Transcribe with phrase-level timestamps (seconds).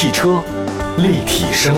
[0.00, 0.40] 汽车
[0.98, 1.74] 立体声，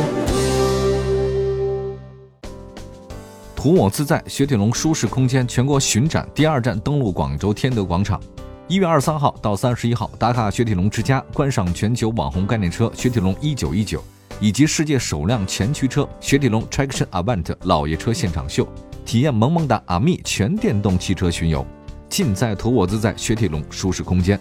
[3.57, 8.21] 图我自在，雪铁龙舒适空间全国巡展第二站登陆广州天德广场，
[8.69, 14.05] 一月二十三号到三十一号，打卡雪铁龙之家，观赏全球网红概念车雪铁龙一九一九，
[14.39, 18.69] 以及世界首辆前驱车雪铁龙 Traction Avant 老爷车现场秀，
[19.07, 21.67] 体验萌萌哒阿密全电动汽车巡游，
[22.11, 24.39] 尽在图我自在雪铁龙舒适空间。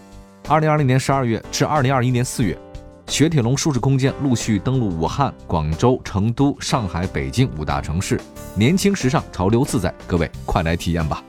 [0.50, 2.60] 二零二零年十二月至二零二一年四月。
[3.10, 8.22] 雪铁龙舒适空间陆续登陆武汉、广州、成都、上海、北京五大城市，
[8.54, 11.24] 年轻时尚，潮流自在，各位快来体验吧！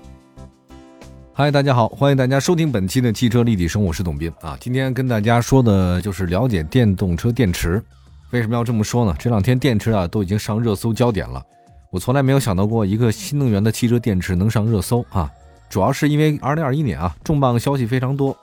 [1.33, 4.59] 嗨，大家好，欢迎大家收听本期的汽车立体声，我是董斌啊。
[4.61, 7.83] 今天跟大家说的就是了解电动车电池。
[8.31, 9.17] 为什么要这么说呢？
[9.19, 11.43] 这两天电池啊都已经上热搜焦点了。
[11.91, 15.31] 我从来没有想到过一个新能源的汽车电池能上热搜啊，
[15.71, 18.37] 主要是因为二零二一年啊重磅消息非常多。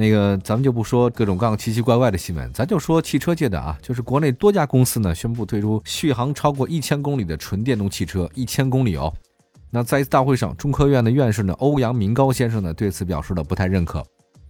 [0.00, 9.12] 那个，咱们就不说各种各样奇奇怪怪的新闻，咱就说汽车界的啊，就是国内多家公司呢宣布推出续航超过一千公里的纯电动汽车，一千公里哦。
[9.70, 14.00] 那在一次大会上，中科院的院士呢欧阳明高先生呢对此表示了不太认可。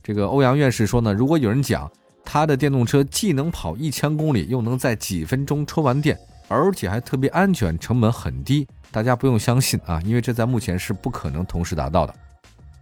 [0.03, 1.91] 这个欧阳院士说呢，如果有人讲
[2.27, 6.15] 他的电动车既能跑一千公里，又能在几分钟充完电，
[6.49, 12.15] 而且还特别安全，成本很低，大家不用相信啊，因为这在目前是不可能同时达到的。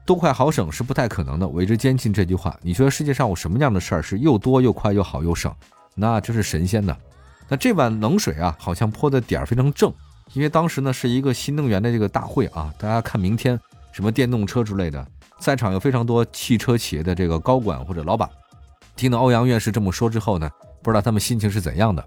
[0.06, 2.56] 多快好省是不太可能的，我一直坚信这句话。
[2.62, 5.52] 你说世界上有什么样的事儿是又多又快又好又省？
[5.96, 6.96] 那真是神仙呢。
[7.48, 9.92] 那这碗冷水啊，好像泼的点儿非常正，
[10.32, 13.58] 因为当时呢是一个新能源的这个大会啊，大家看明天
[13.90, 15.04] 什么电动车之类的，
[15.40, 18.30] 在场有非常多汽车企业的这个高管或者老板。
[18.94, 20.48] 听到欧阳院士这么说之后呢，
[20.84, 22.04] 不知道他们心情是怎样的。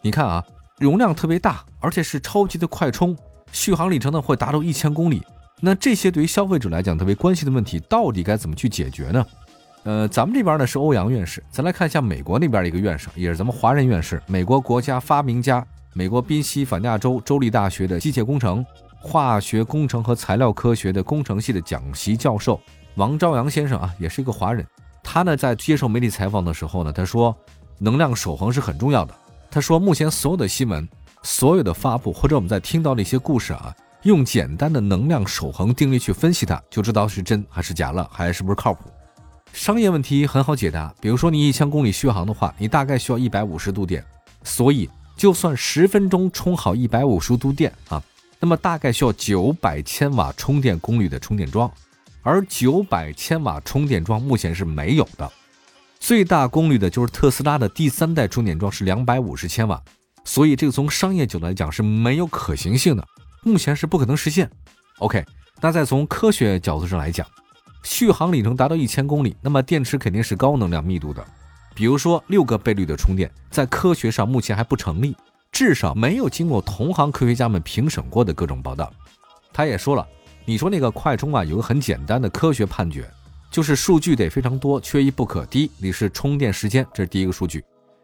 [0.00, 0.42] 你看啊，
[0.78, 3.14] 容量特别大，而且是超级的快充，
[3.52, 5.22] 续航里程呢会达到一千公里。
[5.64, 9.24] 那这些对于消费者来讲特别关心的问题，到底该怎么去解决呢？
[9.84, 18.66] 呃，咱们这边呢是欧阳院士，咱来看一下美国那边的一个院士，也是咱们华人院士，美国国家发明家、美国宾夕法尼亚州州立大学的机械工程、
[19.00, 22.60] 化学工程和材料科学的工程系的讲席教授
[22.96, 24.66] 王朝阳先生啊，也是一个华人。
[25.00, 27.32] 他呢在接受媒体采访的时候呢，他说
[27.78, 29.14] 能量守恒是很重要的。
[29.48, 30.88] 他说目前所有的新闻、
[31.22, 33.72] 所有的发布或者我们在听到的一些故事啊。
[34.02, 38.90] 用简单的能量守恒定律去分析它，就知道是真还是假了，还是不是靠谱。
[39.52, 44.04] 商业问题很好解答，比如说你一千公里续航的话，你大概需要一百五十度电，
[44.42, 48.02] 所以就算十分钟充好一百五十度电啊，
[48.40, 51.70] 那么大概需要九百千瓦充电功率的充电桩，
[52.22, 55.30] 而九百千瓦充电桩目前是没有的，
[56.00, 59.80] 最大功率的就是特斯拉的第三代充电桩是两百五十千瓦，
[60.24, 63.06] 所以这个从商业角度来讲是没有可行性的。
[63.42, 64.50] 目前是不可能实现。
[64.98, 65.24] OK，
[65.60, 67.26] 那再从科学角度上来讲，
[67.82, 71.24] 续航里程达到一千公里，那么电池肯定是高能量密度的。
[71.74, 75.16] 比如说六个倍率的充电，在科学上目前还不成立，
[75.50, 78.92] 至少没有经过同行科学家们评审过的各种报道。
[79.52, 80.06] 他也说了，
[80.44, 83.10] 你说那个快充啊，有个很简单的科学判决，
[83.50, 85.44] 就是数据得非常多，缺一不可。
[85.46, 87.60] 第一，你是充电时间，这是第一个数据；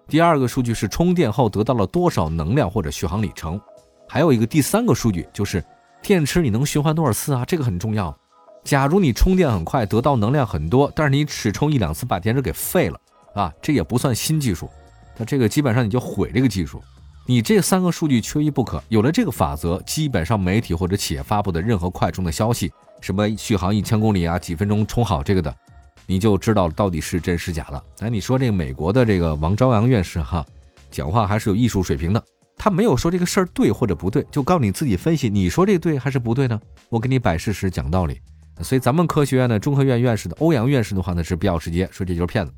[0.09, 3.61] 第二个数据是充电后得到了多少能量或者续航里程。
[4.09, 5.63] 还有一个第三个数据就是
[6.03, 7.45] 电池你能循环多少次啊？
[7.45, 8.17] 这个很重要。
[8.65, 13.01] 假如你充电很快，得到能量很多，但是你只充一两次把电池给废了
[13.35, 14.69] 啊，这也不算新技术，
[15.17, 16.83] 那这个基本上你就毁这个技术。
[17.27, 25.55] 你这三个数据缺一不可，有了这个法则，基本上媒体或者企业发布的任何快充的消息，什么续航一千公里啊，几分钟充好这个的，
[26.07, 27.83] 你就知道到底是真是假了。
[28.01, 30.45] 哎，你说这个美国的这个王朝阳院士哈，
[30.91, 32.23] 讲话还是有艺术水平的。
[32.59, 36.61] 他没有说这个事儿对或者不对，就告诉你自己分析，你说这对还是不对呢？
[36.89, 38.21] 我给你摆事实讲道理。
[38.61, 42.53] 所以咱们科学院的中科院院士的欧阳院士的话呢是比较直接，说这就是骗子。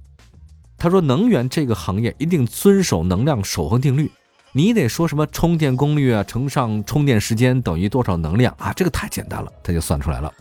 [0.78, 4.10] 他说能源这个行业一定遵守能量守恒定律，
[4.52, 10.32] 你得说什么充电功率啊乘上充电时间等于多少能量啊，这个太简单了，他就算出来了。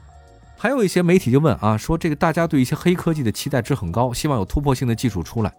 [0.57, 5.53] 还有一些媒体就问啊，说这个大家对一些黑科技的期待值很高，希望有突破性的技术出来。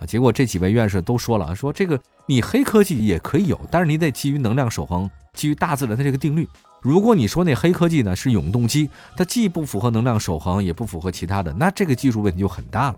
[0.00, 6.48] 啊，结果这几位院士都说了，说这个你黑科技也可以有，但是你得基于能量守恒，基于大自然的这个定律。
[6.82, 12.96] 如果你说那黑科技呢是永动机，它既不符合能量守恒，也不符合其他的，那这个技术问题就很大了。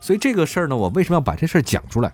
[0.00, 2.12] 所以这个事儿呢，我为什么要把这事儿讲出来？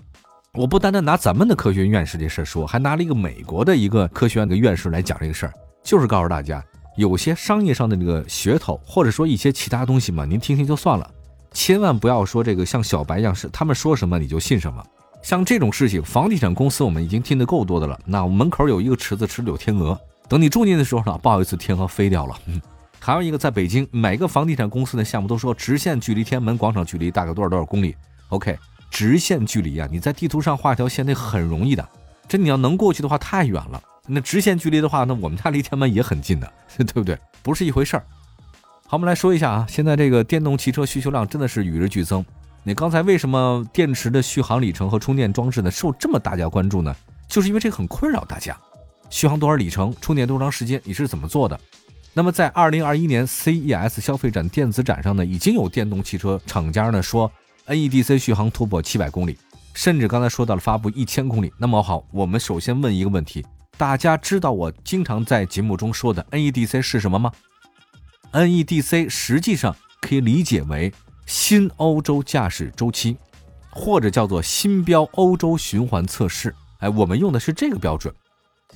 [0.52, 5.52] 我不单单拿咱们的科学院士这事儿说，还拿了一个美国的一个科学院的院士来讲这个事儿，
[5.82, 6.64] 就是告诉大家，
[6.96, 11.10] 有些商业上的这个噱头，或者说一些其他东西嘛，您听听就算了。
[11.52, 14.84] 千万不要说这个像小白一样，是他们说什么你就信什么。
[15.22, 17.98] 像这种事情，房地产公司我们已经听得够多的了。
[18.04, 19.98] 那我们门口有一个池子，池里有天鹅。
[20.28, 22.36] 等你住进的时候呢，不好意思，天鹅飞掉了。
[22.46, 22.60] 嗯，
[23.00, 27.96] 还有一个在北京，每个房地产公司的项目都说直线距离天安门广场距离大概多少多少公里。
[28.28, 28.56] OK，
[28.90, 31.88] 直线距离啊，你在地图上画条线那很容易的，
[32.28, 33.82] 这你要能过去的话太远了。
[34.06, 37.18] 那直线距离的话，那我们家离天安门也很近的， 对不对？
[37.42, 38.06] 不是一回事儿。
[38.88, 42.24] 好，我们来说一下啊，现在这个电动汽车需求量真的是与日俱增。
[42.62, 46.94] 你刚才为什么电池的续航里程和充电装置呢受这么大家关注呢？
[47.26, 48.56] 就是因为这很困扰大家。
[49.10, 51.58] 续航多少里程，充电多长时间，你是怎么做的？
[52.14, 57.28] 那么在二零二一年 CES 消费展电子展上呢，已经有电动汽车厂家呢说
[57.66, 59.36] NEDC 续航突破七百公里，
[59.74, 61.52] 甚至刚才说到了发布一千公里。
[61.58, 63.44] 那么好，我们首先问一个问题：
[63.76, 67.32] 大家知道我经常在节目中说的 NEDC 是什么吗
[68.32, 70.92] ？NEDC 实际上可以理解为。
[71.26, 73.16] 新欧洲驾驶周期，
[73.68, 78.14] 或者叫做新标欧洲循环测试，哎，我们用的是这个标准。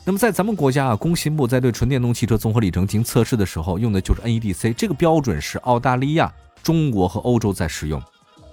[0.04, 8.02] 那么在咱们国家啊，工信部在对纯电动汽车综合里程进行测试的时候，用的就是 NEDC 这个标准，是澳大利亚、中国和欧洲在使用。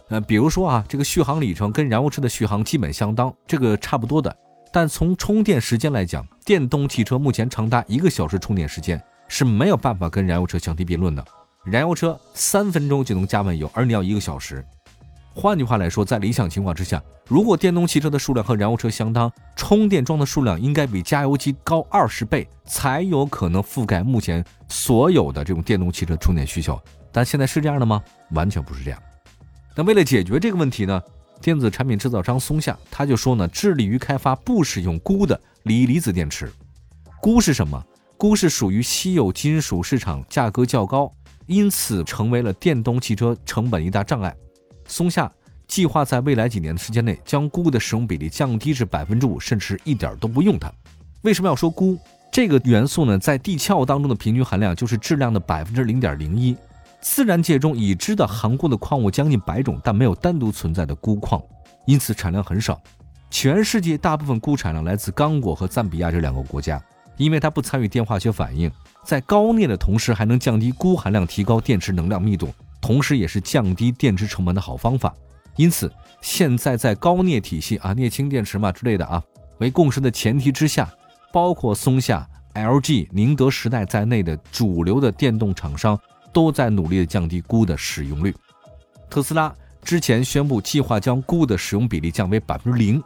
[0.09, 4.37] 呃，比如说啊，这个续航里程跟燃油车的续航基本相当，这个差不多的。
[4.71, 11.23] 但从充电时间来讲，电动汽车目前长达一个小时充电时间是没有办法跟燃油车相提并论的。
[11.63, 14.65] 燃油车三分钟就能加满油，而你要一个小时。
[15.33, 26.79] 换句话来说，在理想情况之下，如果电动汽车的数量和燃油车相当，充电桩的数量应该比加油机高二十倍，才有可能覆盖目前所有的这种电动汽车充电需求。
[27.11, 28.01] 但现在是这样的吗？
[28.31, 28.99] 完全不是这样。
[29.75, 30.99] 那为了解决这个问题呢，
[31.39, 36.51] 电子产品制造商松下他就说呢，致力于开发不使用钴的锂离子电池。
[37.21, 37.83] 钴是什么？
[38.17, 41.11] 钴是属于稀有金属市场，价格较高。
[41.45, 44.35] 因此，成为了电动汽车成本一大障碍。
[44.87, 45.31] 松下
[45.67, 50.71] 计划在未来几年的时间内，将钴的使用比例降低至百分之五，甚至一点都不用它。
[51.21, 51.97] 为什么要说钴
[52.31, 53.17] 这个元素呢？
[53.17, 56.55] 在地壳当中的平均含量就是质量的百分之零点零一。
[56.99, 61.41] 自然界中已知的含钴的矿物将近百种，但没有单独存在的钴矿，
[61.85, 62.81] 因此产量很少。
[63.29, 66.81] 全世界大部分钴产量来自刚果和赞比亚这两个国家，
[67.17, 68.71] 因为它不参与电化学反应。
[69.03, 75.13] 在高镍的同时，还能降低钴含量，提高电池能量密度，同时也是降低电池成本的好方法。
[75.55, 75.91] 因此，
[76.21, 79.23] 现在在高镍体系啊，镍氢电池嘛之类的啊
[79.59, 80.87] 为共识的前提之下，
[81.31, 85.99] 包括松下、LG、宁德时代在内的主流的电动厂商
[86.31, 88.35] 都在努力的降低钴的使用率。
[89.09, 89.53] 特斯拉
[89.83, 93.01] 之前宣布计划将钴的使用比例降为百分之零。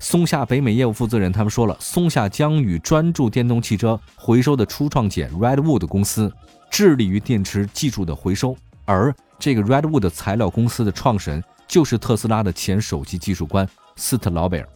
[0.00, 6.32] 松下北美业务负责人他们说了，松下将与专注电动汽车回收的初创企业 Redwood 公司
[6.70, 8.56] 致力于电池技术的回收，
[8.86, 14.68] 而这个 Redwood 材料公司的创始人就是特斯拉的前首席技术官斯特劳贝尔。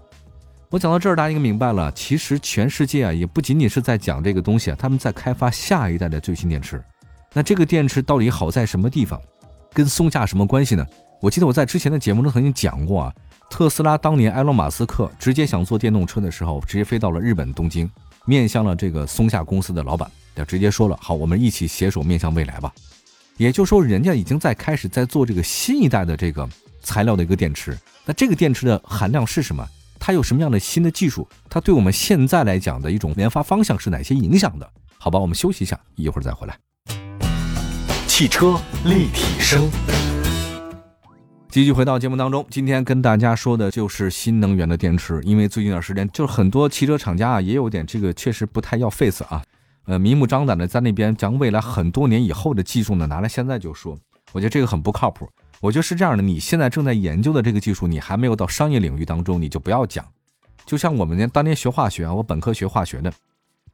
[0.69, 6.85] 我讲到这儿，大家应该明白了，其实全世界啊也不仅仅是在讲这个东西啊，他们在开发下一代的最新电池。
[7.33, 9.19] 那这个电池到底好在什么地方？
[9.73, 10.87] 跟松下什么关系呢？
[11.21, 13.13] 我记得我在之前的节目中曾经讲过啊。
[13.51, 17.89] 特斯拉当年，埃隆·马斯克直接想做电动车的时候，直接飞到了日本东京，
[18.25, 22.73] 面向了这个松下公司的老板，就直接说了：“好，我们一起携手面向未来吧。”
[23.37, 26.49] 也就是说，人家已经在开始在做这个新一代的这个
[26.83, 27.79] 材料的一个电池。
[28.05, 29.65] 那这个电池的含量是什么？
[30.01, 31.29] 它有什么样的新的技术？
[31.49, 34.69] 它对我们现在来讲的一种研发方向是哪些影响的？
[34.99, 36.59] 好吧，我们休息一下，一会儿再回来。
[38.09, 39.71] 汽车立体声。
[41.55, 45.21] 继续回到节目当中，今天跟大家说的就是新能源的电池。
[45.23, 49.41] 因为最近一段时间，就是很多汽车厂家啊，也有点这个确实不太要 face 啊，
[49.85, 53.97] 呃，明目张胆的在那边将未来很多年以后的技术呢拿来现在就说，
[54.33, 55.31] 我觉得这个很不靠谱。
[55.61, 60.05] 我觉得是这样的，你现在正在研究的这个技术，你还没有到商业领域当中，你就不要讲。
[60.67, 63.13] 就像我们年当年学化学啊，我本科学化学的，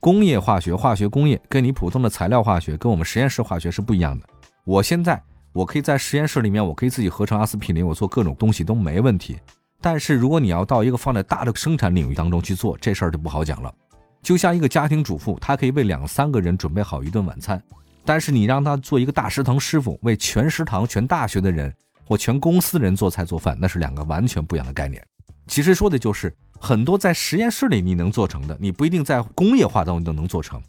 [0.01, 4.27] 工业化学、化学工业跟你普通的材料化学跟我们实验室化学是不一样的。
[4.65, 5.19] 我现在。
[5.53, 9.39] 我可以在实验室里面，我可以自己合成阿司匹林，我做各种东西都没问题。
[9.81, 13.75] 但是如果你要到一个放在大的生产领域当中去做，这事儿就不好讲了。
[14.23, 17.61] 就像一个家庭主妇，她可以为两三个人准备好一顿晚餐，
[18.05, 25.03] 但是你让她做一个大食堂师傅，为全食堂、全大学的人或全公司人做菜做饭，那是两个完全不一样的概念。
[25.47, 30.63] 其实说的就是很多在实验室里你能做成的，你不一定在工业化当中都能做成。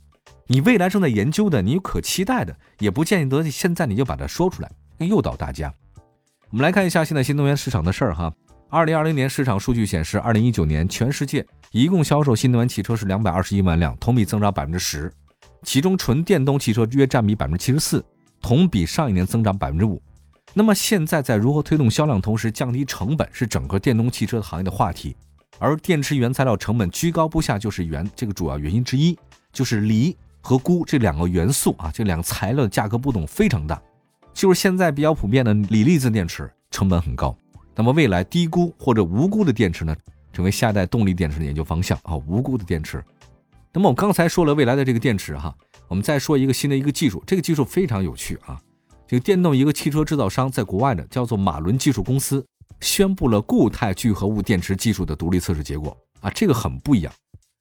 [0.51, 5.73] 你未来正在研究的，你有可期待的，也不见得现在你就把它说出来，诱导大家。
[6.49, 8.33] 我们来看一下现在新能源市场的事儿哈。
[8.69, 15.09] 二零二零年市场数据显示，二零一九年全世界一共销售新能源汽车是两百二十一万辆，同比增长百分之十，
[15.63, 18.03] 其中纯电动汽车约占比百分之七十四，
[18.41, 20.01] 同比上一年增长百分之五。
[20.53, 25.15] 那么现在在如何推动销量，同时降低成本，是整个电动汽车行业的话题。
[25.59, 29.17] 而电池原材料成本居高不下，就是原这个主要原因之一，
[29.53, 30.13] 就是锂。
[30.41, 33.81] 和钴这两个元素啊，这两个材料的价格波动非常大，
[34.33, 37.35] 就是现在比较普遍的锂离子电池成本很高，
[37.75, 39.95] 那么未来低钴或者无辜的电池呢，
[40.33, 42.15] 成为下一代动力电池的研究方向啊。
[42.15, 43.03] 无辜的电池。
[43.73, 45.55] 那么我刚才说了未来的这个电池哈，
[45.87, 48.59] 我们再说一个新的一个技术，这个技术非常有趣啊。
[49.07, 52.45] 这个电动一个汽车制造商在国外的叫做马伦技术公司，
[52.79, 57.13] 宣布了固态聚合物电池技术的独立测试结果啊，这个很不一样。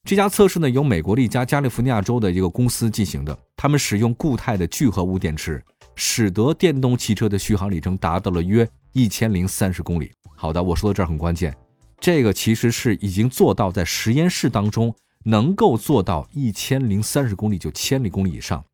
[0.04, 3.38] 这家测试呢，由美国的一家加利福尼亚州的一个公司进行的。
[3.57, 5.62] 他们使用固态的聚合物电池，
[5.95, 10.11] 使得电动汽车的续航里程达到了约一千零三十公里。
[10.35, 11.54] 好的，我说到这儿很关键，
[12.00, 14.92] 这个其实是已经做到在实验室当中
[15.23, 18.64] 能够做到一千零三十公里，就千里公里以上。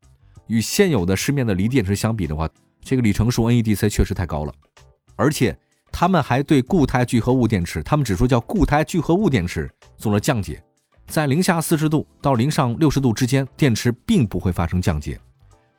[0.47, 2.49] 与现有的市面的锂电池相比的话，
[2.81, 4.53] 这个里程数 NEDC 确实太高了。
[5.17, 5.55] 而且
[5.91, 10.63] 他们还对固态聚合物电池，他们只说叫固态聚合物电池做了降解。
[11.07, 15.19] 在零下四十度到零上六十度之间，电池并不会发生降解。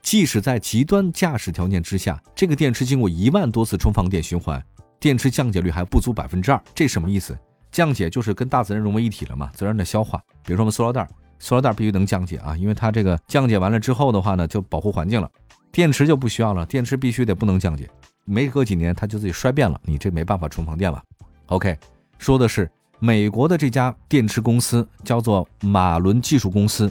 [0.01, 4.63] 即使在极端驾驶条件之下，这个电池经过一万多次充放电循环，
[4.99, 6.61] 电池降解率还不足百分之二。
[6.75, 7.39] 这什么意思？
[7.71, 10.19] 降解就是跟大自然融为一体了嘛，自然的消化。
[10.43, 11.07] 比如说我们塑料袋，
[11.39, 15.31] 塑料袋必须能降解啊，因为它这个降解完了之后的话呢，就保护环境了。
[15.71, 17.87] 电池就不需要了，电池必须得不能降解，
[18.25, 21.03] 没隔几年它就自己衰变了，你这没办法充放电了。
[21.49, 21.77] OK，
[22.17, 22.69] 说的是。
[23.01, 26.91] 美国的这家电池公司叫做马伦技术公司，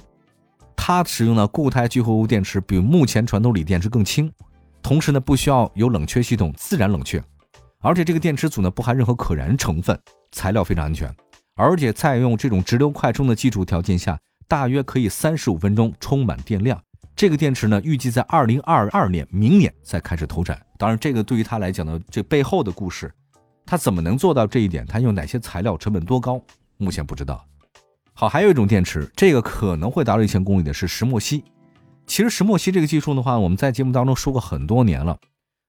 [0.76, 4.32] 它使用的固态聚合物电池比目前传统锂电池更轻，
[4.82, 7.22] 同时呢不需要有冷却系统，自然冷却，
[7.82, 10.00] 而且这个电池组呢不含任何可燃成分，
[10.32, 11.14] 材料非常安全，
[11.56, 16.82] 而且在用这种直流快充的基础条件下，大约可以三十五分钟充满电量。
[17.18, 20.58] 这个电池呢预计在二零二二年，明年再开始投产。
[20.78, 23.12] 当然，这个对于它来讲呢，这背后的故事。
[23.67, 24.86] 它怎么能做到这一点？
[24.86, 25.77] 它用哪些材料？
[25.77, 26.41] 成本多高？
[26.77, 27.45] 目前不知道。
[28.13, 31.43] 好，还有一种电池，这个可能会达到一千公里的是石墨烯。
[32.07, 35.17] 其实石墨烯这个技术的话，我们在节目当中说过很多年了。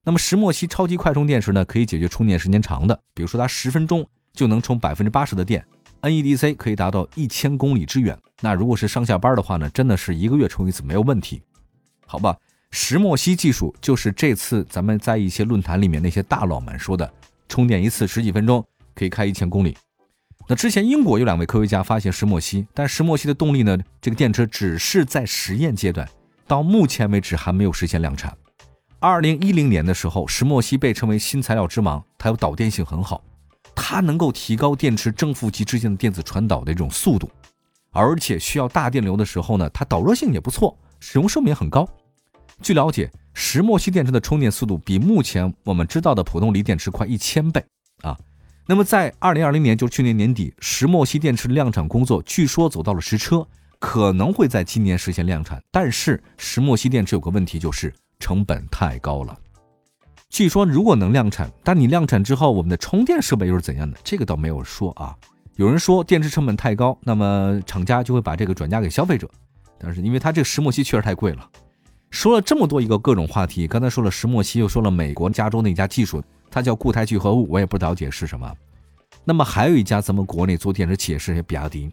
[0.04, 5.66] 那么石墨烯超级快充电池呢，可以解决充电时间长的，比如说它十分钟就能充百分之八十的电
[6.00, 8.16] ，NEDC 可以达到一千公里之远。
[8.40, 11.42] 那如果是上下班的话呢，真的是一个月充一次没有问题。
[12.06, 12.36] 好吧，
[12.70, 17.12] 石墨烯技术就是这次咱们在一些论坛里面那些大佬们说的。
[17.48, 18.64] 充电一次十几分钟
[18.94, 19.76] 可以开一千公里。
[20.46, 23.76] 那之前英国有两位科学家发现石墨烯，但石墨烯的动力呢？
[24.00, 26.08] 这个电池只是在实验阶段，
[26.46, 28.34] 到目前为止还没有实现量产。
[28.98, 33.22] 二零一零年的时候，石墨烯被称为新材料之王，它有导电性很好，
[33.74, 37.30] 它能够提高电池正负极之间的电子传导的这种速度，
[37.92, 41.88] 而且需要大电流的时候呢，它导热性也不错，使用寿命很高。
[42.62, 43.10] 据了解。
[43.40, 47.64] 石墨烯电池的充电速度比目前我们知道的普通锂电池快一千倍
[48.02, 48.18] 啊！
[48.66, 53.46] 那么在二零二零年，就是去年年底，石墨烯电池量产工作据说走到了实车，
[53.78, 55.62] 可能会在今年实现量产。
[55.70, 59.38] 但是石墨烯电池有个问题，就是成本太高了。
[60.28, 63.96] 据说如果能量产，但你量产之后，我们的充电设备又是怎样的？
[64.02, 65.14] 这个倒没有说啊。
[65.54, 69.30] 有人说电池成本太高，那么厂家就会把这个转嫁给消费者。
[69.78, 71.48] 但是因为它这个石墨烯确实太贵了。
[72.10, 78.50] 说了这么多一个各种话题，刚才说了石墨烯，又说了美国加州那家技术，它叫固态聚合物，我也不了解是什么。
[79.24, 81.90] 那么还有一家咱们国内做电池企业是比亚迪，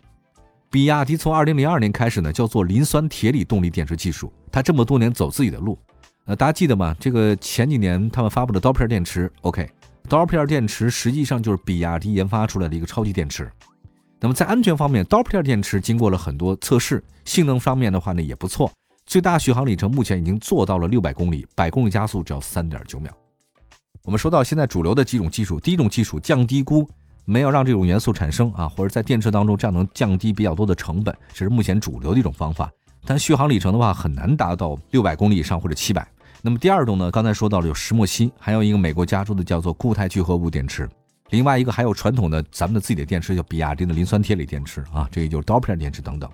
[0.69, 5.77] 比亚迪从二零零二年开始呢，叫做磷酸铁锂动力电池技术，它这么多年走自己的路。
[6.25, 6.95] 呃，大家记得吗？
[6.99, 9.69] 这个前几年他们发布的刀片电池，OK，
[10.07, 13.51] 刀片电池实际上就是比亚迪研发出来的一个超级电池。
[14.19, 18.71] 那么在安全方面，刀片电池经过了很多测试，性能方面的话呢也不错。
[19.05, 23.15] 最大续航里程目前已经做到了六百公里，百公里加速只要三点九秒。
[24.03, 26.87] 我们说到现在主流的几种技术，第一种技术降低钴，
[27.23, 32.69] 没有让这种元素产生啊，或者在电池当中这样能降低比较多的成本，这是目前主流的一种方法。
[33.05, 36.07] 但续航里程的话很难达到六百公里以上或者七百。
[36.41, 40.89] 那么第二种呢，刚才说到了有石墨烯，还有一个美国加州的叫做固态聚合物电池，
[41.29, 46.27] 另外一个还有传统的咱们的自己的电池，叫比亚迪的磷酸铁锂电池啊，这也就是刀片电池等等。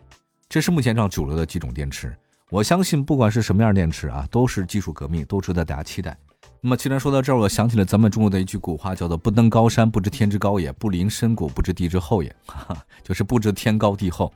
[0.48, 2.14] 这是目前上主流的几种电池。
[2.52, 6.18] 我相信，不管是什么样电池啊，都是技术革命，都值得大家期待。
[6.60, 14.34] 那么，既然说到这儿，我想起了咱们中国的一句古话，叫做“不登高山，不知天之高也；不临深谷，不知地之厚也”，哈 哈就是不知天高地厚。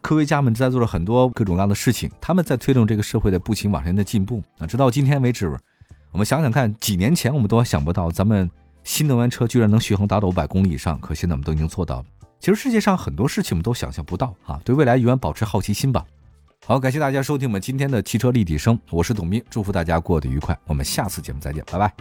[0.00, 4.66] 科学家们在做了很多各种各样的事情，他们在推动这个社会的不停往前的进步啊。
[4.66, 5.54] 直到今天为止，
[6.12, 8.50] 我们想想看，几年前我们都想不到，咱们
[8.84, 12.04] 新能源车居然能续航达到五百公里以上，可现在我们都已经做到了。
[12.40, 14.58] 其实世界上很多事情我们都想象不到啊。
[14.64, 16.04] 对未来永远保持好奇心吧。
[16.66, 21.92] 好，感谢大家收听我们今天的汽车立体声，我是董斌，祝福大家过得愉快，我们下次节目再见，拜拜。